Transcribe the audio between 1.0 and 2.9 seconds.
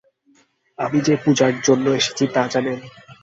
যে পূজার জন্যেই এসেছি তা জানেন?